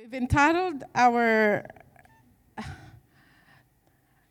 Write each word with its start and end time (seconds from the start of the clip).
We've 0.00 0.14
entitled 0.14 0.82
our 0.94 1.66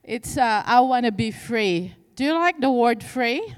it's 0.03 0.35
uh, 0.35 0.63
I 0.65 0.79
want 0.79 1.05
to 1.05 1.11
be 1.11 1.29
free. 1.29 1.93
Do 2.15 2.23
you 2.23 2.33
like 2.33 2.59
the 2.59 2.71
word 2.71 3.03
free? 3.03 3.53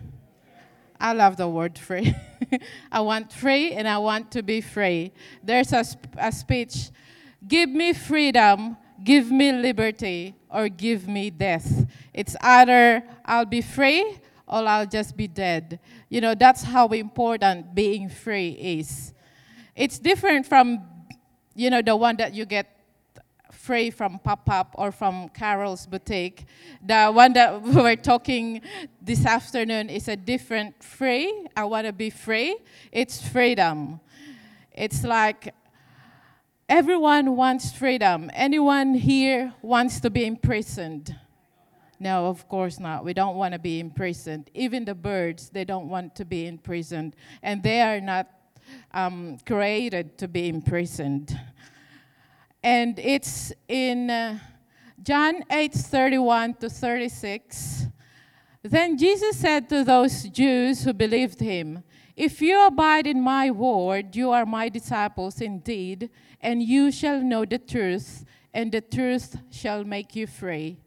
I 1.00 1.14
love 1.14 1.38
the 1.38 1.48
word 1.48 1.80
free. 1.80 2.14
I 2.92 3.00
want 3.00 3.32
free 3.32 3.72
and 3.72 3.88
I 3.88 3.98
want 4.00 4.30
to 4.32 4.44
be 4.44 4.60
free. 4.60 5.14
There's 5.42 5.72
a, 5.72 5.86
sp- 5.88 6.12
a 6.18 6.34
speech 6.34 6.90
Give 7.48 7.70
me 7.70 7.94
freedom, 7.94 8.76
give 9.02 9.32
me 9.32 9.54
liberty, 9.54 10.36
or 10.50 10.68
give 10.68 11.08
me 11.08 11.30
death. 11.30 11.86
It's 12.14 12.36
either 12.42 13.04
I'll 13.24 13.46
be 13.46 13.62
free 13.62 14.20
or 14.48 14.68
I'll 14.68 14.86
just 14.86 15.16
be 15.16 15.28
dead. 15.30 15.80
You 16.10 16.20
know, 16.20 16.36
that's 16.36 16.64
how 16.64 16.90
important 16.90 17.74
being 17.74 18.10
free 18.10 18.50
is. 18.50 19.14
It's 19.78 19.98
different 19.98 20.46
from, 20.46 20.82
you 21.62 21.70
know, 21.70 21.84
the 21.84 21.96
one 21.96 22.18
that 22.18 22.34
you 22.34 22.46
get 22.46 22.76
free 23.52 23.92
from 23.92 24.18
Pop 24.18 24.50
Up 24.50 24.74
or 24.80 24.92
from 24.92 25.30
Carol's 25.30 25.86
Boutique. 25.86 26.46
The 26.84 27.12
one 27.12 27.34
that 27.34 27.62
we're 27.78 27.96
talking 27.96 28.62
this 29.00 29.28
afternoon 29.28 29.88
is 29.88 30.08
a 30.08 30.16
different 30.16 30.84
free. 30.84 31.46
I 31.56 31.66
want 31.66 31.86
to 31.86 31.94
be 31.94 32.10
free. 32.10 32.58
It's 32.92 33.22
freedom. 33.28 34.00
It's 34.72 35.04
like 35.04 35.54
everyone 36.68 37.36
wants 37.36 37.72
freedom. 37.72 38.32
Anyone 38.34 38.96
here 38.96 39.54
wants 39.62 40.00
to 40.00 40.10
be 40.10 40.26
imprisoned? 40.26 41.16
No, 42.00 42.26
of 42.26 42.50
course 42.50 42.80
not. 42.80 43.06
We 43.06 43.14
don't 43.14 43.36
want 43.36 43.54
to 43.54 43.60
be 43.60 43.80
imprisoned. 43.80 44.50
Even 44.56 44.86
the 44.86 44.96
birds, 44.96 45.50
they 45.50 45.66
don't 45.66 45.90
want 45.90 46.16
to 46.16 46.26
be 46.26 46.48
imprisoned. 46.48 47.16
And 47.44 47.62
they 47.62 47.82
are 47.82 48.02
not 48.02 48.28
um, 48.94 49.38
created 49.46 50.18
to 50.18 50.28
be 50.28 50.50
imprisoned. 50.50 51.38
And 52.64 53.00
it's 53.00 53.52
in 53.68 54.10
uh, 54.10 54.40
John 55.02 55.44
8 55.50 55.74
31 55.74 56.54
to 56.56 56.70
36. 56.70 57.88
Then 58.64 58.98
Jesus 58.98 59.38
said 59.38 59.68
to 59.70 59.84
those 59.84 60.24
Jews 60.26 60.84
who 60.84 60.94
believed 60.94 61.40
him, 61.40 61.84
If 62.16 62.42
you 62.42 62.64
abide 62.66 63.08
in 63.08 63.20
my 63.20 63.50
word, 63.50 64.16
you 64.16 64.30
are 64.30 64.46
my 64.46 64.70
disciples 64.70 65.42
indeed, 65.42 66.12
and 66.40 66.62
you 66.62 66.92
shall 66.92 67.20
know 67.20 67.46
the 67.46 67.58
truth, 67.58 68.24
and 68.54 68.72
the 68.72 68.82
truth 68.82 69.38
shall 69.50 69.84
make 69.84 70.16
you 70.16 70.28
free. 70.28 70.78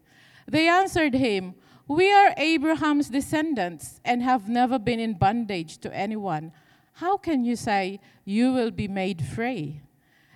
They 0.47 0.69
answered 0.69 1.15
him, 1.15 1.55
We 1.89 2.13
are 2.13 2.35
Abraham's 2.37 3.09
descendants 3.09 4.01
and 4.05 4.23
have 4.23 4.49
never 4.49 4.79
been 4.79 5.01
in 5.01 5.15
bondage 5.15 5.79
to 5.79 5.93
anyone. 5.93 6.53
How 6.95 7.17
can 7.17 7.45
you 7.45 7.57
say 7.57 7.99
you 8.25 8.53
will 8.53 8.71
be 8.71 8.87
made 8.87 9.25
free? 9.25 9.83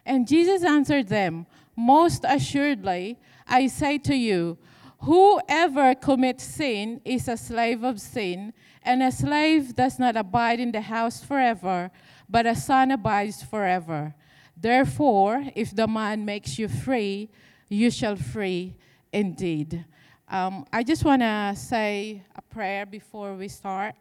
And 0.04 0.26
Jesus 0.26 0.64
answered 0.64 1.06
them, 1.06 1.46
Most 1.76 2.24
assuredly, 2.26 3.18
I 3.46 3.68
say 3.68 3.98
to 3.98 4.14
you, 4.14 4.58
whoever 5.02 5.94
commits 5.94 6.42
sin 6.42 7.00
is 7.04 7.28
a 7.28 7.36
slave 7.36 7.84
of 7.84 8.00
sin, 8.00 8.52
and 8.82 9.04
a 9.04 9.12
slave 9.12 9.76
does 9.76 10.00
not 10.00 10.16
abide 10.16 10.58
in 10.58 10.72
the 10.72 10.80
house 10.80 11.22
forever, 11.22 11.92
but 12.28 12.44
a 12.44 12.56
son 12.56 12.90
abides 12.90 13.40
forever. 13.42 14.14
Therefore, 14.56 15.44
if 15.54 15.76
the 15.76 15.86
man 15.86 16.24
makes 16.24 16.58
you 16.58 16.66
free, 16.66 17.30
you 17.68 17.90
shall 17.92 18.16
free 18.16 18.74
indeed. 19.12 19.84
Um, 20.28 20.66
I 20.72 20.82
just 20.82 21.04
want 21.04 21.22
to 21.22 21.54
say 21.56 22.24
a 22.34 22.42
prayer 22.42 22.84
before 22.84 23.34
we 23.34 23.46
start. 23.46 23.94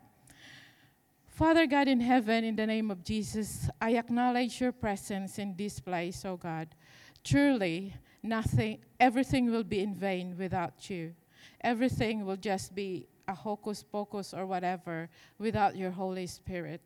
Father 1.38 1.67
God 1.67 1.88
in 1.88 1.99
heaven, 1.99 2.43
in 2.43 2.55
the 2.55 2.66
name 2.66 2.89
of 2.89 3.03
Jesus, 3.03 3.69
I 3.80 3.91
acknowledge 3.91 4.59
your 4.59 4.71
presence 4.71 5.38
in 5.38 5.55
this 5.55 5.80
place, 5.80 6.25
oh 6.25 6.35
God. 6.35 6.69
Truly, 7.23 7.93
nothing, 8.23 8.80
everything 8.99 9.52
will 9.52 9.63
be 9.63 9.81
in 9.81 9.93
vain 9.93 10.35
without 10.35 10.89
you. 10.89 11.13
Everything 11.61 12.25
will 12.25 12.38
just 12.38 12.73
be 12.73 13.05
a 13.27 13.35
hocus 13.35 13.83
pocus 13.83 14.33
or 14.33 14.47
whatever 14.47 15.11
without 15.37 15.77
your 15.77 15.92
Holy 15.92 16.26
Spirit. 16.26 16.81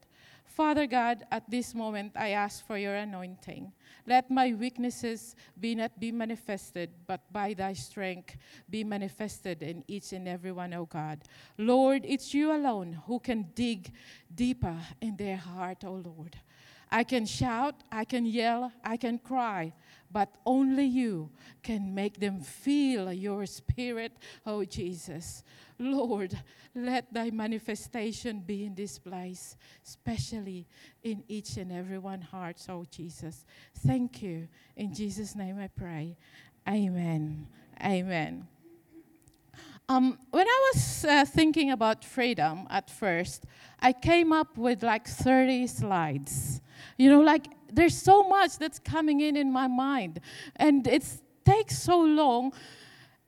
Father 0.55 0.85
God, 0.85 1.23
at 1.31 1.49
this 1.49 1.73
moment 1.73 2.11
I 2.15 2.31
ask 2.31 2.65
for 2.67 2.77
your 2.77 2.95
anointing. 2.95 3.71
Let 4.05 4.29
my 4.29 4.53
weaknesses 4.53 5.35
be 5.57 5.75
not 5.75 5.97
be 5.97 6.11
manifested, 6.11 6.89
but 7.07 7.21
by 7.31 7.53
thy 7.53 7.71
strength 7.71 8.35
be 8.69 8.83
manifested 8.83 9.63
in 9.63 9.83
each 9.87 10.11
and 10.11 10.27
every 10.27 10.51
one, 10.51 10.73
O 10.73 10.85
God. 10.85 11.21
Lord, 11.57 12.03
it's 12.05 12.33
you 12.33 12.51
alone 12.51 12.99
who 13.07 13.19
can 13.19 13.47
dig 13.55 13.93
deeper 14.33 14.75
in 14.99 15.15
their 15.15 15.37
heart, 15.37 15.85
O 15.85 15.93
Lord. 15.93 16.35
I 16.91 17.03
can 17.03 17.25
shout, 17.25 17.75
I 17.91 18.03
can 18.03 18.25
yell, 18.25 18.71
I 18.83 18.97
can 18.97 19.17
cry, 19.17 19.73
but 20.11 20.35
only 20.45 20.85
you 20.85 21.29
can 21.63 21.95
make 21.95 22.19
them 22.19 22.41
feel 22.41 23.13
your 23.13 23.45
spirit, 23.45 24.11
oh 24.45 24.65
Jesus. 24.65 25.43
Lord, 25.79 26.37
let 26.75 27.13
thy 27.13 27.31
manifestation 27.31 28.39
be 28.39 28.65
in 28.65 28.75
this 28.75 28.99
place, 28.99 29.55
especially 29.85 30.67
in 31.03 31.23
each 31.27 31.57
and 31.57 31.71
every 31.71 31.97
one 31.97 32.21
heart, 32.21 32.57
oh 32.67 32.85
Jesus. 32.91 33.45
Thank 33.79 34.21
you. 34.21 34.49
In 34.75 34.93
Jesus' 34.93 35.35
name 35.35 35.57
I 35.59 35.67
pray. 35.67 36.17
Amen. 36.67 37.47
Amen. 37.81 38.47
Um, 39.91 40.17
when 40.29 40.47
I 40.47 40.71
was 40.73 41.03
uh, 41.03 41.25
thinking 41.25 41.71
about 41.71 42.05
freedom 42.05 42.65
at 42.69 42.89
first, 42.89 43.43
I 43.81 43.91
came 43.91 44.31
up 44.31 44.57
with 44.57 44.83
like 44.83 45.05
30 45.05 45.67
slides. 45.67 46.61
You 46.97 47.09
know, 47.09 47.19
like 47.19 47.47
there's 47.69 47.97
so 47.97 48.23
much 48.23 48.57
that's 48.57 48.79
coming 48.79 49.19
in 49.19 49.35
in 49.35 49.51
my 49.51 49.67
mind, 49.67 50.21
and 50.55 50.87
it 50.87 51.03
takes 51.43 51.77
so 51.77 51.99
long. 51.99 52.53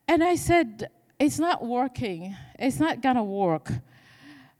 And 0.08 0.24
I 0.24 0.36
said, 0.36 0.88
it's 1.18 1.38
not 1.38 1.62
working. 1.62 2.34
It's 2.58 2.80
not 2.80 3.02
gonna 3.02 3.24
work. 3.24 3.70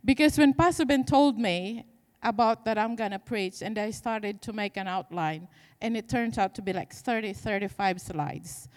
Because 0.04 0.36
when 0.36 0.52
Pastor 0.52 0.84
Ben 0.84 1.04
told 1.04 1.38
me 1.38 1.86
about 2.22 2.66
that 2.66 2.76
I'm 2.76 2.96
gonna 2.96 3.18
preach, 3.18 3.62
and 3.62 3.78
I 3.78 3.92
started 3.92 4.42
to 4.42 4.52
make 4.52 4.76
an 4.76 4.88
outline, 4.88 5.48
and 5.80 5.96
it 5.96 6.10
turns 6.10 6.36
out 6.36 6.54
to 6.56 6.60
be 6.60 6.74
like 6.74 6.92
30, 6.92 7.32
35 7.32 7.98
slides. 7.98 8.68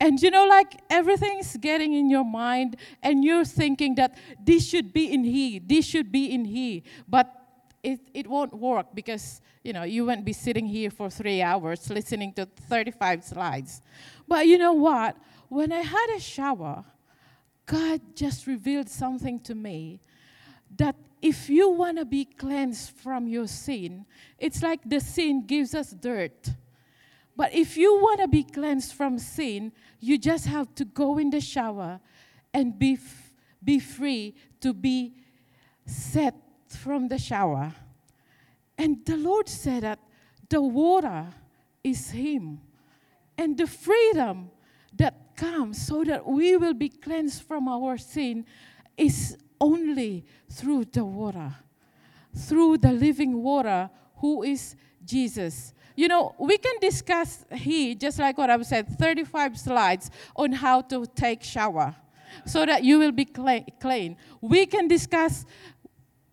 And 0.00 0.20
you 0.20 0.30
know, 0.30 0.46
like 0.46 0.80
everything's 0.88 1.56
getting 1.58 1.92
in 1.92 2.08
your 2.08 2.24
mind, 2.24 2.76
and 3.02 3.22
you're 3.22 3.44
thinking 3.44 3.94
that 3.96 4.16
this 4.42 4.66
should 4.66 4.92
be 4.92 5.12
in 5.12 5.24
He, 5.24 5.58
this 5.58 5.84
should 5.84 6.10
be 6.10 6.32
in 6.32 6.46
He. 6.46 6.84
But 7.06 7.30
it, 7.82 8.00
it 8.14 8.26
won't 8.26 8.54
work 8.54 8.94
because, 8.94 9.40
you 9.62 9.72
know, 9.72 9.82
you 9.82 10.06
won't 10.06 10.24
be 10.24 10.32
sitting 10.32 10.66
here 10.66 10.90
for 10.90 11.10
three 11.10 11.42
hours 11.42 11.88
listening 11.90 12.32
to 12.34 12.46
35 12.46 13.24
slides. 13.24 13.82
But 14.26 14.46
you 14.46 14.58
know 14.58 14.72
what? 14.72 15.16
When 15.48 15.72
I 15.72 15.80
had 15.80 16.06
a 16.16 16.20
shower, 16.20 16.84
God 17.66 18.00
just 18.14 18.46
revealed 18.46 18.88
something 18.88 19.40
to 19.40 19.54
me 19.54 20.00
that 20.76 20.96
if 21.22 21.50
you 21.50 21.70
want 21.70 21.98
to 21.98 22.04
be 22.04 22.24
cleansed 22.24 22.90
from 22.96 23.28
your 23.28 23.46
sin, 23.46 24.06
it's 24.38 24.62
like 24.62 24.80
the 24.84 25.00
sin 25.00 25.46
gives 25.46 25.74
us 25.74 25.90
dirt. 25.90 26.50
But 27.40 27.54
if 27.54 27.78
you 27.78 27.98
want 28.02 28.20
to 28.20 28.28
be 28.28 28.42
cleansed 28.42 28.92
from 28.92 29.18
sin, 29.18 29.72
you 29.98 30.18
just 30.18 30.44
have 30.44 30.74
to 30.74 30.84
go 30.84 31.16
in 31.16 31.30
the 31.30 31.40
shower 31.40 31.98
and 32.52 32.78
be, 32.78 32.98
f- 33.00 33.32
be 33.64 33.78
free 33.78 34.34
to 34.60 34.74
be 34.74 35.14
set 35.86 36.34
from 36.68 37.08
the 37.08 37.16
shower. 37.16 37.72
And 38.76 39.02
the 39.06 39.16
Lord 39.16 39.48
said 39.48 39.84
that 39.84 40.00
the 40.50 40.60
water 40.60 41.28
is 41.82 42.10
Him. 42.10 42.60
And 43.38 43.56
the 43.56 43.66
freedom 43.66 44.50
that 44.98 45.34
comes 45.34 45.86
so 45.86 46.04
that 46.04 46.26
we 46.26 46.58
will 46.58 46.74
be 46.74 46.90
cleansed 46.90 47.44
from 47.44 47.68
our 47.68 47.96
sin 47.96 48.44
is 48.98 49.38
only 49.58 50.26
through 50.50 50.84
the 50.92 51.06
water, 51.06 51.54
through 52.36 52.76
the 52.76 52.92
living 52.92 53.42
water 53.42 53.88
who 54.20 54.42
is 54.42 54.76
Jesus. 55.04 55.74
You 55.96 56.08
know, 56.08 56.34
we 56.38 56.56
can 56.56 56.74
discuss 56.80 57.44
here, 57.52 57.94
just 57.94 58.18
like 58.18 58.38
what 58.38 58.48
I've 58.50 58.66
said, 58.66 58.88
35 58.98 59.58
slides 59.58 60.10
on 60.36 60.52
how 60.52 60.82
to 60.82 61.06
take 61.06 61.42
shower 61.42 61.94
so 62.46 62.64
that 62.64 62.84
you 62.84 62.98
will 62.98 63.12
be 63.12 63.24
clean. 63.24 64.16
We 64.40 64.66
can 64.66 64.88
discuss 64.88 65.44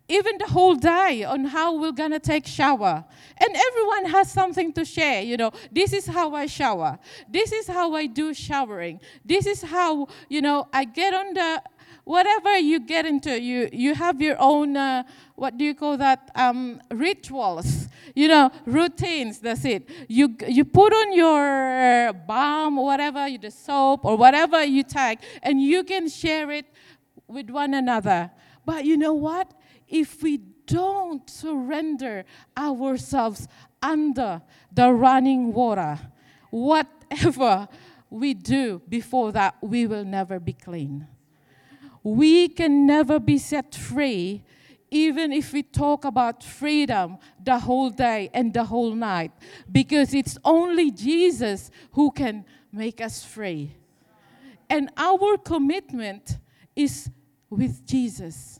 even 0.10 0.38
the 0.38 0.46
whole 0.46 0.76
day 0.76 1.24
on 1.24 1.46
how 1.46 1.78
we're 1.78 1.92
gonna 1.92 2.20
take 2.20 2.46
shower 2.46 3.04
and 3.38 3.56
everyone 3.56 4.06
has 4.06 4.32
something 4.32 4.72
to 4.72 4.86
share 4.86 5.22
you 5.22 5.36
know 5.36 5.52
this 5.72 5.92
is 5.92 6.08
how 6.08 6.34
i 6.34 6.46
shower 6.46 6.98
this 7.30 7.52
is 7.52 7.68
how 7.68 7.94
i 7.94 8.06
do 8.06 8.34
showering 8.34 9.00
this 9.26 9.46
is 9.46 9.62
how 9.64 10.08
you 10.30 10.42
know 10.42 10.68
i 10.72 10.86
get 10.86 11.14
on 11.14 11.34
the 11.34 11.62
whatever 12.08 12.58
you 12.58 12.80
get 12.80 13.06
into 13.06 13.40
you 13.40 13.68
you 13.74 13.94
have 13.94 14.22
your 14.22 14.38
own 14.40 14.78
uh, 14.78 15.04
what 15.36 15.58
do 15.58 15.66
you 15.66 15.76
call 15.76 15.98
that? 15.98 16.32
Um, 16.36 16.82
rituals 16.90 17.90
you 18.16 18.28
know 18.30 18.50
routines 18.66 19.40
that's 19.40 19.66
it. 19.66 19.90
You 20.08 20.36
you 20.48 20.64
put 20.64 20.94
on 20.94 21.14
your 21.14 22.14
balm 22.14 22.78
whatever 22.78 23.28
the 23.38 23.52
soap 23.52 24.06
or 24.06 24.16
whatever 24.16 24.64
you 24.64 24.84
take 24.84 25.20
and 25.44 25.62
you 25.62 25.84
can 25.84 26.08
share 26.08 26.50
it 26.50 26.66
with 27.28 27.50
one 27.50 27.74
another. 27.74 28.32
But 28.66 28.86
you 28.86 28.96
know 28.98 29.14
what? 29.14 29.54
If 29.88 30.24
we 30.24 30.38
don't 30.66 31.30
surrender 31.30 32.24
ourselves 32.58 33.48
under 33.82 34.42
the 34.72 34.92
running 34.94 35.54
water, 35.54 36.00
whatever 36.52 37.68
we 38.10 38.34
do 38.34 38.82
before 38.88 39.34
that, 39.34 39.56
we 39.62 39.88
will 39.88 40.06
never 40.06 40.40
be 40.40 40.54
clean. 40.54 41.08
We 42.04 42.48
can 42.48 42.86
never 42.86 43.20
be 43.20 43.38
set 43.38 43.76
free, 43.76 44.44
even 44.90 45.34
if 45.34 45.52
we 45.54 45.64
talk 45.64 46.06
about 46.06 46.44
freedom 46.44 47.18
the 47.44 47.60
whole 47.60 47.90
day 47.90 48.30
and 48.34 48.54
the 48.54 48.64
whole 48.64 48.94
night, 48.94 49.32
because 49.72 50.14
it's 50.14 50.38
only 50.46 50.92
Jesus 50.92 51.70
who 51.92 52.12
can 52.12 52.46
make 52.72 53.02
us 53.02 53.24
free. 53.24 53.76
And 54.70 54.90
our 54.98 55.38
commitment 55.38 56.38
is 56.76 57.10
with 57.50 57.86
Jesus, 57.86 58.60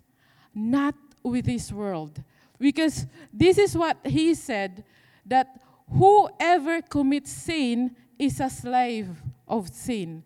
not 0.54 0.96
with 1.24 1.46
this 1.46 1.72
world. 1.72 2.22
Because 2.60 3.06
this 3.32 3.58
is 3.58 3.78
what 3.78 3.98
he 4.04 4.34
said 4.34 4.84
that 5.26 5.60
whoever 5.92 6.82
commits 6.82 7.32
sin 7.32 7.96
is 8.18 8.40
a 8.40 8.50
slave 8.50 9.10
of 9.48 9.70
sin. 9.70 10.24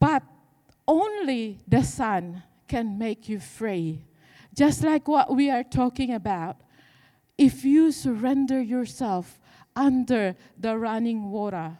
But 0.00 0.22
only 0.88 1.58
the 1.68 1.82
Son 1.82 2.42
can 2.66 2.98
make 2.98 3.28
you 3.28 3.38
free. 3.38 4.06
Just 4.54 4.82
like 4.82 5.06
what 5.06 5.36
we 5.36 5.50
are 5.50 5.62
talking 5.62 6.14
about. 6.14 6.56
If 7.36 7.64
you 7.64 7.92
surrender 7.92 8.60
yourself 8.60 9.38
under 9.76 10.34
the 10.58 10.76
running 10.76 11.30
water, 11.30 11.78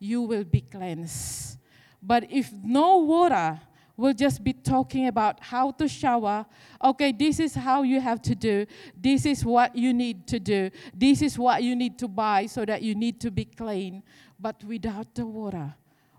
you 0.00 0.22
will 0.22 0.42
be 0.42 0.62
cleansed. 0.62 1.58
But 2.02 2.26
if 2.30 2.50
no 2.64 2.98
water, 2.98 3.60
we'll 3.96 4.14
just 4.14 4.42
be 4.42 4.52
talking 4.52 5.06
about 5.06 5.38
how 5.40 5.70
to 5.72 5.86
shower. 5.86 6.46
Okay, 6.82 7.12
this 7.12 7.38
is 7.38 7.54
how 7.54 7.82
you 7.82 8.00
have 8.00 8.20
to 8.22 8.34
do. 8.34 8.66
This 9.00 9.26
is 9.26 9.44
what 9.44 9.76
you 9.76 9.94
need 9.94 10.26
to 10.28 10.40
do. 10.40 10.70
This 10.92 11.22
is 11.22 11.38
what 11.38 11.62
you 11.62 11.76
need 11.76 11.98
to 11.98 12.08
buy 12.08 12.46
so 12.46 12.64
that 12.64 12.82
you 12.82 12.94
need 12.94 13.20
to 13.20 13.30
be 13.30 13.44
clean. 13.44 14.02
But 14.40 14.64
without 14.64 15.14
the 15.14 15.26
water, 15.26 15.74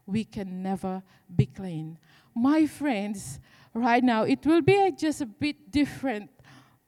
we 0.05 0.23
can 0.23 0.63
never 0.63 1.03
be 1.35 1.45
clean. 1.45 1.97
My 2.37 2.67
friends, 2.67 3.39
right 3.73 4.03
now, 4.03 4.21
it 4.21 4.45
will 4.45 4.61
be 4.61 4.91
just 4.91 5.21
a 5.21 5.25
bit 5.25 5.71
different 5.71 6.29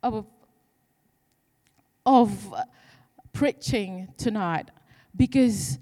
of, 0.03 0.27
of 2.05 2.53
uh, 2.53 2.65
preaching 3.33 4.09
tonight 4.15 4.69
because 5.15 5.79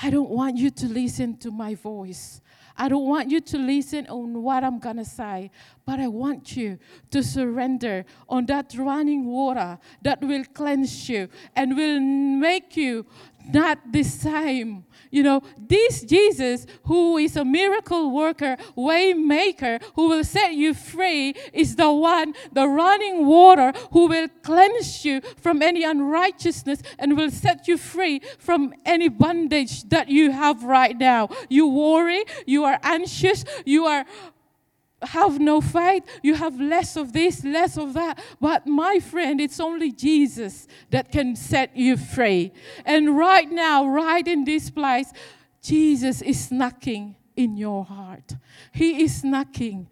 I 0.00 0.10
don't 0.10 0.30
want 0.30 0.56
you 0.56 0.70
to 0.70 0.86
listen 0.86 1.36
to 1.38 1.50
my 1.50 1.74
voice. 1.74 2.40
I 2.76 2.88
don't 2.88 3.06
want 3.06 3.28
you 3.28 3.40
to 3.40 3.58
listen 3.58 4.06
on 4.06 4.40
what 4.40 4.62
I'm 4.62 4.78
going 4.78 4.98
to 4.98 5.04
say, 5.04 5.50
but 5.92 6.00
I 6.00 6.08
want 6.08 6.56
you 6.56 6.78
to 7.10 7.22
surrender 7.22 8.06
on 8.26 8.46
that 8.46 8.72
running 8.78 9.26
water 9.26 9.78
that 10.00 10.22
will 10.22 10.42
cleanse 10.54 11.06
you 11.06 11.28
and 11.54 11.76
will 11.76 12.00
make 12.00 12.78
you 12.78 13.04
not 13.52 13.78
the 13.92 14.02
same. 14.02 14.86
You 15.10 15.22
know, 15.22 15.42
this 15.58 16.02
Jesus, 16.02 16.64
who 16.84 17.18
is 17.18 17.36
a 17.36 17.44
miracle 17.44 18.10
worker, 18.10 18.56
way 18.74 19.12
maker, 19.12 19.80
who 19.94 20.08
will 20.08 20.24
set 20.24 20.54
you 20.54 20.72
free, 20.72 21.34
is 21.52 21.76
the 21.76 21.92
one, 21.92 22.32
the 22.50 22.66
running 22.66 23.26
water, 23.26 23.74
who 23.90 24.06
will 24.06 24.28
cleanse 24.42 25.04
you 25.04 25.20
from 25.36 25.60
any 25.60 25.84
unrighteousness 25.84 26.80
and 26.98 27.18
will 27.18 27.30
set 27.30 27.68
you 27.68 27.76
free 27.76 28.22
from 28.38 28.72
any 28.86 29.10
bondage 29.10 29.86
that 29.90 30.08
you 30.08 30.30
have 30.30 30.64
right 30.64 30.96
now. 30.96 31.28
You 31.50 31.66
worry, 31.66 32.24
you 32.46 32.64
are 32.64 32.78
anxious, 32.82 33.44
you 33.66 33.84
are 33.84 34.06
have 35.02 35.38
no 35.38 35.60
faith, 35.60 36.04
you 36.22 36.34
have 36.34 36.60
less 36.60 36.96
of 36.96 37.12
this, 37.12 37.44
less 37.44 37.76
of 37.76 37.94
that. 37.94 38.22
But 38.40 38.66
my 38.66 38.98
friend, 39.00 39.40
it's 39.40 39.60
only 39.60 39.92
Jesus 39.92 40.66
that 40.90 41.10
can 41.10 41.36
set 41.36 41.76
you 41.76 41.96
free. 41.96 42.52
And 42.84 43.16
right 43.16 43.50
now, 43.50 43.86
right 43.86 44.26
in 44.26 44.44
this 44.44 44.70
place, 44.70 45.12
Jesus 45.62 46.22
is 46.22 46.50
knocking 46.50 47.16
in 47.36 47.56
your 47.56 47.84
heart. 47.84 48.36
He 48.72 49.02
is 49.02 49.24
knocking. 49.24 49.88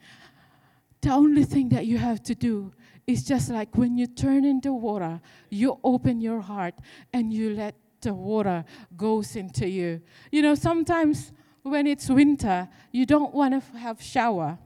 The 1.00 1.10
only 1.10 1.44
thing 1.44 1.70
that 1.70 1.86
you 1.86 1.98
have 1.98 2.22
to 2.24 2.34
do 2.34 2.72
is 3.06 3.24
just 3.24 3.50
like 3.50 3.76
when 3.76 3.96
you 3.96 4.06
turn 4.06 4.44
into 4.44 4.72
water, 4.72 5.20
you 5.48 5.78
open 5.82 6.20
your 6.20 6.40
heart 6.40 6.74
and 7.12 7.32
you 7.32 7.54
let 7.54 7.74
the 8.00 8.14
water 8.14 8.64
goes 8.96 9.36
into 9.36 9.68
you. 9.68 10.00
You 10.30 10.42
know, 10.42 10.54
sometimes 10.54 11.32
when 11.62 11.86
it's 11.86 12.08
winter, 12.08 12.68
you 12.92 13.06
don't 13.06 13.34
want 13.34 13.54
to 13.54 13.78
have 13.78 14.00
shower 14.02 14.58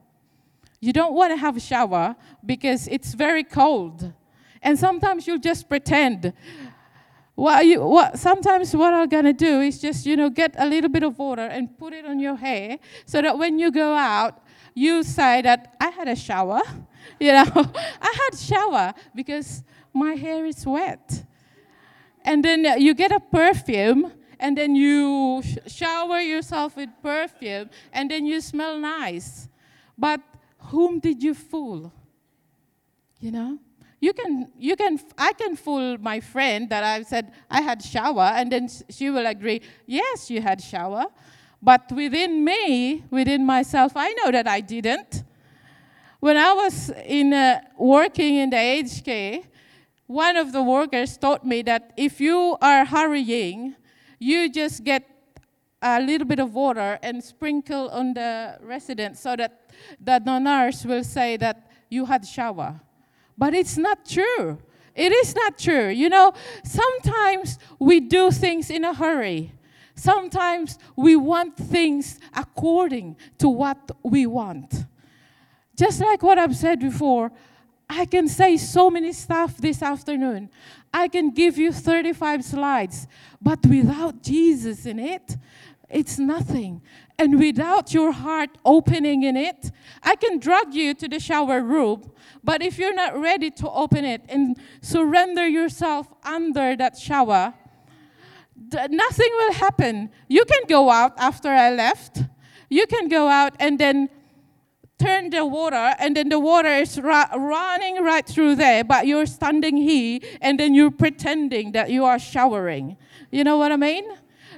you 0.84 0.92
don't 0.92 1.14
want 1.14 1.32
to 1.32 1.36
have 1.36 1.56
a 1.56 1.60
shower 1.60 2.14
because 2.44 2.88
it's 2.88 3.14
very 3.14 3.42
cold. 3.42 4.12
And 4.60 4.78
sometimes 4.78 5.26
you'll 5.26 5.38
just 5.38 5.66
pretend. 5.66 6.34
What 7.34 7.64
you, 7.64 7.82
what, 7.82 8.18
sometimes 8.18 8.76
what 8.76 8.92
I'm 8.92 9.08
going 9.08 9.24
to 9.24 9.32
do 9.32 9.60
is 9.60 9.80
just, 9.80 10.04
you 10.04 10.14
know, 10.14 10.28
get 10.28 10.54
a 10.58 10.66
little 10.66 10.90
bit 10.90 11.02
of 11.02 11.18
water 11.18 11.46
and 11.46 11.76
put 11.78 11.94
it 11.94 12.04
on 12.04 12.20
your 12.20 12.36
hair 12.36 12.78
so 13.06 13.22
that 13.22 13.38
when 13.38 13.58
you 13.58 13.72
go 13.72 13.94
out, 13.94 14.42
you 14.74 15.02
say 15.02 15.40
that 15.42 15.74
I 15.80 15.88
had 15.88 16.08
a 16.08 16.16
shower. 16.16 16.60
You 17.20 17.32
know, 17.32 17.44
I 18.00 18.14
had 18.22 18.38
shower 18.38 18.94
because 19.14 19.62
my 19.92 20.14
hair 20.14 20.46
is 20.46 20.64
wet. 20.64 21.24
And 22.24 22.42
then 22.42 22.80
you 22.80 22.94
get 22.94 23.12
a 23.12 23.20
perfume 23.20 24.10
and 24.40 24.56
then 24.56 24.74
you 24.74 25.42
sh- 25.44 25.58
shower 25.66 26.20
yourself 26.20 26.76
with 26.76 26.88
perfume 27.02 27.68
and 27.92 28.10
then 28.10 28.24
you 28.24 28.40
smell 28.40 28.78
nice. 28.78 29.48
But 29.98 30.22
whom 30.74 30.98
did 30.98 31.22
you 31.22 31.34
fool? 31.34 31.92
You 33.20 33.30
know? 33.30 33.58
You 34.00 34.12
can, 34.12 34.50
you 34.58 34.76
can, 34.76 34.98
I 35.16 35.32
can 35.32 35.56
fool 35.56 35.96
my 35.98 36.20
friend 36.20 36.68
that 36.68 36.84
I 36.84 37.02
said 37.04 37.32
I 37.48 37.62
had 37.62 37.82
shower, 37.82 38.32
and 38.34 38.52
then 38.52 38.68
she 38.90 39.08
will 39.08 39.26
agree, 39.26 39.62
yes, 39.86 40.30
you 40.30 40.42
had 40.42 40.60
shower. 40.60 41.04
But 41.62 41.90
within 41.92 42.44
me, 42.44 43.04
within 43.10 43.46
myself, 43.46 43.92
I 43.96 44.12
know 44.12 44.30
that 44.32 44.46
I 44.46 44.60
didn't. 44.60 45.22
When 46.20 46.36
I 46.36 46.52
was 46.52 46.90
in 47.06 47.32
uh, 47.32 47.60
working 47.78 48.36
in 48.36 48.50
the 48.50 49.00
care, 49.04 49.40
one 50.06 50.36
of 50.36 50.52
the 50.52 50.62
workers 50.62 51.16
told 51.16 51.44
me 51.44 51.62
that 51.62 51.92
if 51.96 52.20
you 52.20 52.58
are 52.60 52.84
hurrying, 52.84 53.74
you 54.18 54.50
just 54.50 54.84
get 54.84 55.13
a 55.84 56.00
little 56.00 56.26
bit 56.26 56.38
of 56.38 56.54
water 56.54 56.98
and 57.02 57.22
sprinkle 57.22 57.90
on 57.90 58.14
the 58.14 58.56
residents 58.62 59.20
so 59.20 59.36
that 59.36 59.70
the 60.00 60.18
nurse 60.38 60.84
will 60.86 61.04
say 61.04 61.36
that 61.36 61.70
you 61.90 62.06
had 62.06 62.26
shower. 62.26 62.80
But 63.36 63.52
it's 63.52 63.76
not 63.76 64.06
true. 64.06 64.58
It 64.94 65.12
is 65.12 65.34
not 65.34 65.58
true. 65.58 65.88
You 65.88 66.08
know, 66.08 66.32
sometimes 66.64 67.58
we 67.78 68.00
do 68.00 68.30
things 68.30 68.70
in 68.70 68.84
a 68.84 68.94
hurry. 68.94 69.52
Sometimes 69.94 70.78
we 70.96 71.16
want 71.16 71.56
things 71.56 72.18
according 72.34 73.16
to 73.38 73.48
what 73.48 73.90
we 74.02 74.26
want. 74.26 74.86
Just 75.76 76.00
like 76.00 76.22
what 76.22 76.38
I've 76.38 76.56
said 76.56 76.80
before, 76.80 77.30
I 77.96 78.06
can 78.06 78.26
say 78.26 78.56
so 78.56 78.90
many 78.90 79.12
stuff 79.12 79.56
this 79.56 79.80
afternoon. 79.80 80.50
I 80.92 81.06
can 81.06 81.30
give 81.30 81.56
you 81.56 81.72
35 81.72 82.44
slides, 82.44 83.06
but 83.40 83.64
without 83.66 84.20
Jesus 84.20 84.84
in 84.84 84.98
it, 84.98 85.36
it's 85.88 86.18
nothing. 86.18 86.82
And 87.16 87.38
without 87.38 87.94
your 87.94 88.10
heart 88.10 88.50
opening 88.64 89.22
in 89.22 89.36
it, 89.36 89.70
I 90.02 90.16
can 90.16 90.40
drag 90.40 90.74
you 90.74 90.94
to 90.94 91.08
the 91.08 91.20
shower 91.20 91.62
room, 91.62 92.10
but 92.42 92.62
if 92.62 92.78
you're 92.78 92.94
not 92.94 93.16
ready 93.16 93.50
to 93.52 93.70
open 93.70 94.04
it 94.04 94.22
and 94.28 94.58
surrender 94.80 95.46
yourself 95.46 96.12
under 96.24 96.74
that 96.74 96.98
shower, 96.98 97.54
th- 98.72 98.90
nothing 98.90 99.30
will 99.38 99.52
happen. 99.52 100.10
You 100.26 100.44
can 100.44 100.62
go 100.68 100.90
out 100.90 101.12
after 101.16 101.48
I 101.48 101.70
left. 101.70 102.22
You 102.68 102.88
can 102.88 103.06
go 103.08 103.28
out 103.28 103.54
and 103.60 103.78
then 103.78 104.08
turn 104.98 105.30
the 105.30 105.44
water, 105.44 105.94
and 105.98 106.16
then 106.16 106.28
the 106.28 106.38
water 106.38 106.68
is 106.68 106.98
running 107.00 108.02
right 108.02 108.26
through 108.26 108.54
there, 108.56 108.84
but 108.84 109.06
you're 109.06 109.26
standing 109.26 109.76
here, 109.76 110.20
and 110.40 110.58
then 110.58 110.74
you're 110.74 110.90
pretending 110.90 111.72
that 111.72 111.90
you 111.90 112.04
are 112.04 112.18
showering. 112.18 112.96
You 113.30 113.44
know 113.44 113.56
what 113.56 113.72
I 113.72 113.76
mean? 113.76 114.04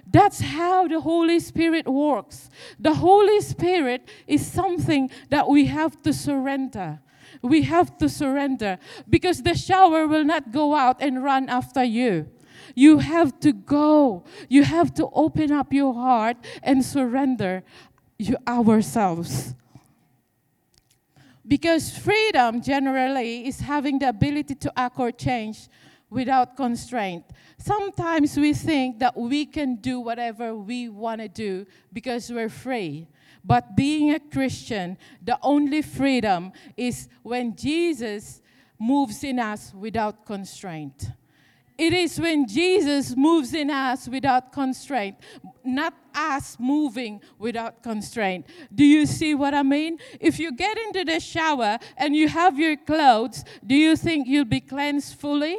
That's 0.06 0.40
how 0.40 0.86
the 0.86 1.00
Holy 1.00 1.40
Spirit 1.40 1.88
works. 1.88 2.48
The 2.78 2.94
Holy 2.94 3.40
Spirit 3.40 4.08
is 4.26 4.46
something 4.46 5.10
that 5.30 5.48
we 5.48 5.66
have 5.66 6.00
to 6.02 6.12
surrender. 6.12 7.00
We 7.42 7.62
have 7.62 7.98
to 7.98 8.08
surrender 8.08 8.78
because 9.08 9.42
the 9.42 9.54
shower 9.54 10.06
will 10.06 10.24
not 10.24 10.52
go 10.52 10.74
out 10.74 11.02
and 11.02 11.24
run 11.24 11.48
after 11.48 11.82
you. 11.82 12.28
You 12.74 12.98
have 12.98 13.40
to 13.40 13.52
go. 13.52 14.24
You 14.48 14.64
have 14.64 14.94
to 14.94 15.08
open 15.12 15.50
up 15.50 15.72
your 15.72 15.94
heart 15.94 16.36
and 16.62 16.84
surrender 16.84 17.62
you, 18.18 18.36
ourselves. 18.46 19.54
Because 21.46 21.96
freedom 21.96 22.60
generally 22.60 23.46
is 23.46 23.60
having 23.60 23.98
the 23.98 24.08
ability 24.08 24.54
to 24.56 24.72
act 24.76 24.98
or 24.98 25.12
change 25.12 25.68
without 26.10 26.56
constraint. 26.56 27.24
Sometimes 27.58 28.36
we 28.36 28.52
think 28.52 28.98
that 28.98 29.16
we 29.16 29.46
can 29.46 29.76
do 29.76 30.00
whatever 30.00 30.54
we 30.54 30.88
want 30.88 31.20
to 31.20 31.28
do 31.28 31.66
because 31.92 32.30
we're 32.30 32.48
free. 32.48 33.06
But 33.44 33.76
being 33.76 34.12
a 34.12 34.20
Christian, 34.20 34.98
the 35.22 35.38
only 35.42 35.82
freedom 35.82 36.52
is 36.76 37.08
when 37.22 37.54
Jesus 37.54 38.42
moves 38.78 39.22
in 39.24 39.38
us 39.38 39.72
without 39.74 40.26
constraint. 40.26 41.10
It 41.78 41.92
is 41.92 42.18
when 42.18 42.46
Jesus 42.48 43.14
moves 43.16 43.52
in 43.52 43.70
us 43.70 44.08
without 44.08 44.52
constraint, 44.52 45.16
not 45.64 45.94
us 46.14 46.56
moving 46.58 47.20
without 47.38 47.82
constraint. 47.82 48.46
Do 48.74 48.84
you 48.84 49.04
see 49.04 49.34
what 49.34 49.52
I 49.52 49.62
mean? 49.62 49.98
If 50.18 50.38
you 50.38 50.52
get 50.52 50.78
into 50.78 51.04
the 51.04 51.20
shower 51.20 51.78
and 51.96 52.16
you 52.16 52.28
have 52.28 52.58
your 52.58 52.76
clothes, 52.76 53.44
do 53.66 53.74
you 53.74 53.96
think 53.96 54.26
you'll 54.26 54.46
be 54.46 54.60
cleansed 54.60 55.18
fully? 55.20 55.58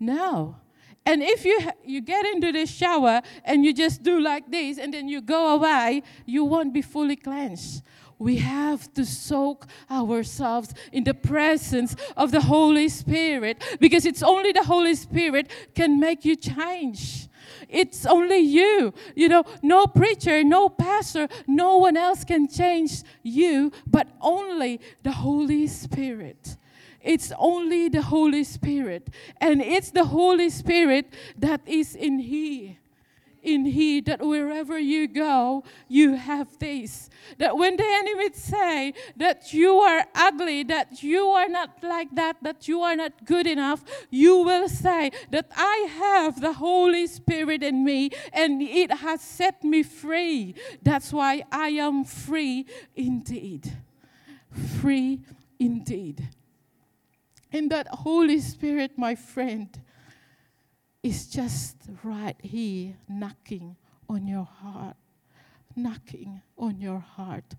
No. 0.00 0.56
And 1.04 1.22
if 1.22 1.44
you, 1.44 1.60
you 1.84 2.00
get 2.00 2.26
into 2.26 2.50
the 2.50 2.66
shower 2.66 3.22
and 3.44 3.64
you 3.64 3.72
just 3.72 4.02
do 4.02 4.20
like 4.20 4.50
this 4.50 4.78
and 4.78 4.92
then 4.92 5.08
you 5.08 5.20
go 5.20 5.54
away, 5.54 6.02
you 6.26 6.44
won't 6.44 6.72
be 6.72 6.82
fully 6.82 7.14
cleansed 7.14 7.84
we 8.18 8.36
have 8.36 8.92
to 8.94 9.04
soak 9.04 9.66
ourselves 9.90 10.72
in 10.92 11.04
the 11.04 11.14
presence 11.14 11.94
of 12.16 12.30
the 12.30 12.40
Holy 12.40 12.88
Spirit 12.88 13.62
because 13.80 14.06
it's 14.06 14.22
only 14.22 14.52
the 14.52 14.62
Holy 14.62 14.94
Spirit 14.94 15.50
can 15.74 16.00
make 16.00 16.24
you 16.24 16.36
change. 16.36 17.28
It's 17.68 18.06
only 18.06 18.38
you. 18.38 18.94
You 19.14 19.28
know, 19.28 19.44
no 19.62 19.86
preacher, 19.86 20.42
no 20.44 20.68
pastor, 20.68 21.28
no 21.46 21.78
one 21.78 21.96
else 21.96 22.24
can 22.24 22.48
change 22.48 23.02
you, 23.22 23.72
but 23.86 24.08
only 24.20 24.80
the 25.02 25.12
Holy 25.12 25.66
Spirit. 25.66 26.56
It's 27.00 27.32
only 27.38 27.88
the 27.88 28.02
Holy 28.02 28.44
Spirit. 28.44 29.10
And 29.40 29.62
it's 29.62 29.90
the 29.90 30.04
Holy 30.04 30.50
Spirit 30.50 31.12
that 31.38 31.60
is 31.66 31.94
in 31.94 32.18
here 32.18 32.76
in 33.46 33.64
He 33.64 34.00
that 34.02 34.20
wherever 34.20 34.78
you 34.78 35.06
go, 35.06 35.64
you 35.88 36.16
have 36.16 36.58
this. 36.58 37.08
That 37.38 37.56
when 37.56 37.76
the 37.76 37.86
enemy 37.86 38.30
say 38.32 38.92
that 39.16 39.54
you 39.54 39.76
are 39.78 40.04
ugly, 40.14 40.64
that 40.64 41.02
you 41.02 41.28
are 41.28 41.48
not 41.48 41.82
like 41.82 42.14
that, 42.16 42.36
that 42.42 42.68
you 42.68 42.82
are 42.82 42.96
not 42.96 43.24
good 43.24 43.46
enough, 43.46 43.84
you 44.10 44.38
will 44.38 44.68
say 44.68 45.12
that 45.30 45.50
I 45.56 45.86
have 45.96 46.40
the 46.40 46.54
Holy 46.54 47.06
Spirit 47.06 47.62
in 47.62 47.84
me 47.84 48.10
and 48.32 48.60
it 48.60 48.90
has 48.90 49.20
set 49.20 49.62
me 49.62 49.82
free. 49.82 50.54
That's 50.82 51.12
why 51.12 51.44
I 51.52 51.68
am 51.68 52.04
free 52.04 52.66
indeed. 52.96 53.72
Free 54.80 55.20
indeed. 55.58 56.28
And 57.52 57.70
that 57.70 57.86
Holy 57.88 58.40
Spirit, 58.40 58.98
my 58.98 59.14
friend, 59.14 59.68
is 61.06 61.28
just 61.28 61.76
right 62.02 62.34
here 62.42 62.94
knocking 63.08 63.76
on 64.08 64.26
your 64.26 64.44
heart. 64.44 64.96
Knocking 65.76 66.42
on 66.58 66.80
your 66.80 66.98
heart. 66.98 67.54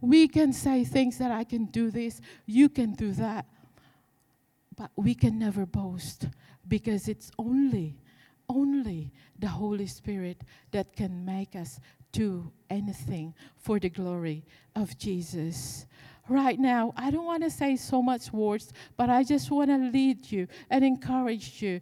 We 0.00 0.28
can 0.28 0.52
say 0.52 0.84
things 0.84 1.18
that 1.18 1.32
I 1.32 1.42
can 1.44 1.66
do 1.66 1.90
this, 1.90 2.20
you 2.46 2.68
can 2.68 2.94
do 2.94 3.12
that, 3.12 3.46
but 4.76 4.90
we 4.96 5.14
can 5.14 5.38
never 5.38 5.66
boast 5.66 6.28
because 6.68 7.08
it's 7.08 7.30
only, 7.38 7.98
only 8.48 9.12
the 9.38 9.48
Holy 9.48 9.86
Spirit 9.86 10.42
that 10.70 10.94
can 10.94 11.24
make 11.24 11.56
us 11.56 11.80
do 12.12 12.52
anything 12.70 13.34
for 13.56 13.80
the 13.80 13.88
glory 13.88 14.44
of 14.76 14.96
Jesus 14.96 15.86
right 16.28 16.58
now, 16.58 16.92
I 16.96 17.10
don't 17.10 17.24
want 17.24 17.42
to 17.42 17.50
say 17.50 17.76
so 17.76 18.02
much 18.02 18.32
words, 18.32 18.72
but 18.96 19.10
I 19.10 19.24
just 19.24 19.50
want 19.50 19.70
to 19.70 19.76
lead 19.76 20.30
you 20.30 20.48
and 20.70 20.84
encourage 20.84 21.62
you 21.62 21.80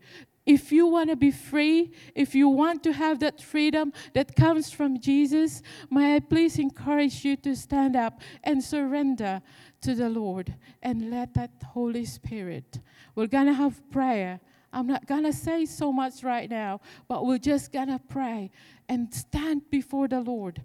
if 0.51 0.73
you 0.73 0.85
want 0.89 1.11
to 1.11 1.15
be 1.15 1.31
free, 1.31 1.93
if 2.17 2.35
you 2.35 2.49
want 2.49 2.83
to 2.83 2.93
have 2.93 3.21
that 3.21 3.41
freedom 3.41 3.93
that 4.15 4.35
comes 4.35 4.69
from 4.69 4.99
Jesus, 4.99 5.63
may 5.89 6.17
I 6.17 6.19
please 6.19 6.59
encourage 6.59 7.25
you 7.25 7.37
to 7.37 7.55
stand 7.55 7.95
up 7.95 8.21
and 8.43 8.61
surrender 8.61 9.43
to 9.83 9.95
the 9.95 10.09
Lord 10.09 10.57
and 10.83 11.09
let 11.09 11.35
that 11.35 11.53
Holy 11.65 12.05
Spirit. 12.05 12.81
We're 13.15 13.29
going 13.29 13.47
to 13.47 13.55
have 13.55 13.89
prayer. 13.93 14.41
I'm 14.73 14.89
not 14.89 15.07
going 15.07 15.23
to 15.23 15.33
say 15.33 15.67
so 15.67 15.93
much 15.93 16.25
right 16.25 16.51
now, 16.51 16.81
but 17.07 17.25
we're 17.25 17.39
just 17.39 17.71
going 17.71 17.89
to 17.89 18.01
pray 18.09 18.51
and 18.89 19.15
stand 19.15 19.71
before 19.71 20.09
the 20.09 20.21
Lord 20.21 20.65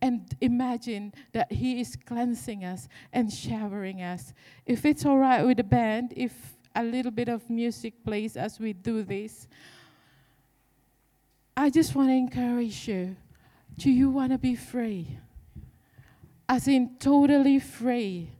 and 0.00 0.34
imagine 0.40 1.12
that 1.32 1.52
He 1.52 1.80
is 1.80 1.94
cleansing 2.06 2.64
us 2.64 2.88
and 3.12 3.30
showering 3.30 4.00
us. 4.00 4.32
If 4.64 4.86
it's 4.86 5.04
all 5.04 5.18
right 5.18 5.44
with 5.44 5.58
the 5.58 5.64
band, 5.64 6.14
if 6.16 6.55
a 6.76 6.82
little 6.82 7.10
bit 7.10 7.28
of 7.28 7.48
music, 7.48 7.94
please, 8.04 8.36
as 8.36 8.60
we 8.60 8.74
do 8.74 9.02
this. 9.02 9.48
I 11.56 11.70
just 11.70 11.94
want 11.94 12.10
to 12.10 12.14
encourage 12.14 12.86
you. 12.86 13.16
Do 13.78 13.90
you 13.90 14.10
want 14.10 14.32
to 14.32 14.38
be 14.38 14.54
free? 14.54 15.18
As 16.48 16.68
in, 16.68 16.96
totally 17.00 17.58
free. 17.58 18.30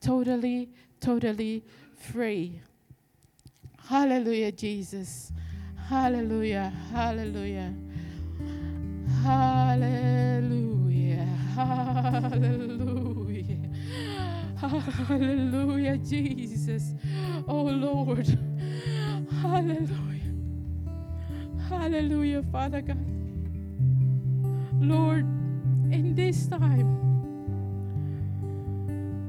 Totally, 0.00 0.70
totally 1.00 1.62
free. 1.96 2.60
Hallelujah, 3.88 4.52
Jesus. 4.52 5.30
Hallelujah, 5.88 6.72
hallelujah. 6.92 7.74
Hallelujah, 9.22 10.36
hallelujah. 11.54 13.01
Hallelujah, 14.80 15.98
Jesus. 15.98 16.94
Oh 17.46 17.64
Lord. 17.64 18.26
Hallelujah. 19.42 20.32
Hallelujah, 21.68 22.42
Father 22.50 22.80
God. 22.80 23.04
Lord, 24.80 25.24
in 25.92 26.14
this 26.14 26.46
time, 26.46 26.88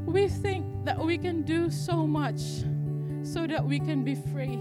we 0.05 0.27
think 0.27 0.65
that 0.85 0.97
we 0.97 1.17
can 1.17 1.41
do 1.41 1.69
so 1.69 2.07
much 2.07 2.41
so 3.23 3.45
that 3.47 3.65
we 3.65 3.79
can 3.79 4.03
be 4.03 4.15
free. 4.15 4.59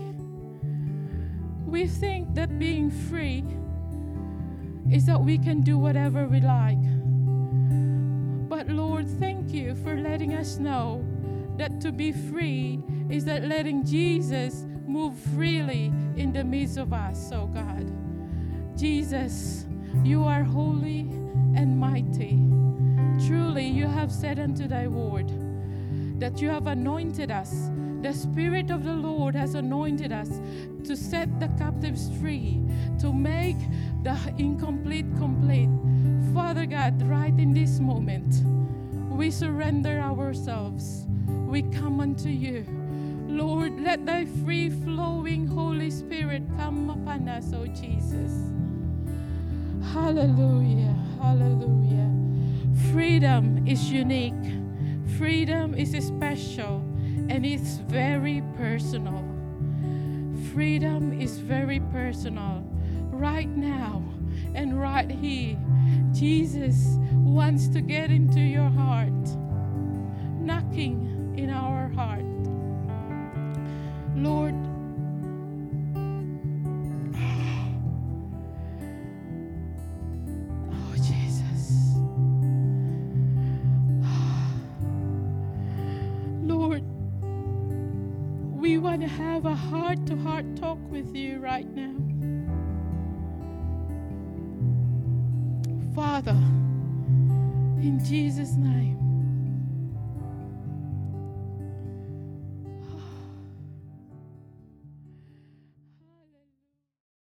We 1.65 1.87
think 1.87 2.35
that 2.35 2.59
being 2.59 2.91
free 2.91 3.45
is 4.91 5.07
that 5.07 5.21
we 5.21 5.39
can 5.39 5.63
do 5.63 5.79
whatever 5.79 6.27
we 6.27 6.41
like. 6.41 6.92
But 8.53 8.69
Lord, 8.69 9.09
thank 9.19 9.51
you 9.51 9.75
for 9.77 9.97
letting 9.97 10.35
us 10.35 10.59
know 10.59 11.03
that 11.57 11.81
to 11.81 11.91
be 11.91 12.13
free 12.13 12.83
is 13.09 13.25
that 13.25 13.45
letting 13.45 13.83
Jesus 13.83 14.67
move 14.87 15.17
freely 15.35 15.87
in 16.19 16.35
the 16.35 16.45
midst 16.45 16.77
of 16.77 16.93
us, 16.93 17.31
oh 17.33 17.47
God. 17.47 17.91
Jesus, 18.77 19.65
you 20.05 20.25
are 20.25 20.43
holy 20.45 21.09
and 21.57 21.79
mighty. 21.79 22.43
Truly, 23.27 23.67
you 23.67 23.87
have 23.87 24.13
said 24.13 24.39
unto 24.39 24.69
thy 24.69 24.87
word 24.87 25.31
that 26.23 26.41
you 26.41 26.49
have 26.49 26.69
anointed 26.69 27.31
us. 27.31 27.71
The 28.01 28.13
Spirit 28.13 28.71
of 28.71 28.85
the 28.85 28.95
Lord 28.95 29.35
has 29.35 29.55
anointed 29.55 30.13
us 30.13 30.41
to 30.85 30.97
set 30.97 31.29
the 31.39 31.49
captives 31.59 32.11
free, 32.21 32.61
to 33.01 33.13
make 33.13 33.59
the 34.03 34.17
incomplete 34.39 35.07
complete 35.19 35.69
Father 36.35 36.65
God, 36.65 37.03
right 37.03 37.39
in 37.39 37.53
this 37.53 37.79
moment, 37.79 38.43
we 39.11 39.31
surrender 39.31 40.01
ourselves. 40.01 41.05
We 41.27 41.61
come 41.63 42.01
unto 42.01 42.31
you. 42.31 42.65
Lord, 43.29 43.79
let 43.81 44.07
thy 44.07 44.25
free 44.25 44.71
flowing 44.71 45.47
Holy 45.47 45.91
Spirit 45.91 46.43
come 46.57 46.89
upon 46.89 47.29
us, 47.29 47.53
O 47.53 47.67
Jesus. 47.67 48.33
Hallelujah, 49.93 50.97
hallelujah. 51.21 52.11
Freedom 52.93 53.67
is 53.67 53.91
unique, 53.93 54.62
freedom 55.19 55.75
is 55.75 55.93
special, 56.07 56.79
and 57.29 57.45
it's 57.47 57.77
very 57.89 58.43
personal. 58.57 59.25
Freedom 60.53 61.19
is 61.21 61.39
very 61.39 61.81
personal. 61.93 62.65
Right 63.11 63.49
now 63.49 64.03
and 64.55 64.81
right 64.81 65.11
here 65.11 65.57
Jesus 66.13 66.99
wants 67.15 67.69
to 67.69 67.81
get 67.81 68.11
into 68.11 68.41
your 68.41 68.69
heart, 68.69 69.13
knocking 70.39 71.35
in 71.37 71.51
our 71.51 71.89
heart. 71.89 72.25
Lord, 74.15 74.55
want 88.83 89.01
to 89.01 89.07
have 89.07 89.47
a 89.47 89.55
heart 89.55 90.05
to 90.07 90.17
heart 90.17 90.45
talk 90.57 90.77
with 90.91 91.15
you 91.15 91.39
right 91.39 91.69
now. 91.73 91.95
Father, 95.95 96.33
in 97.81 98.01
Jesus' 98.05 98.55
name. 98.57 99.02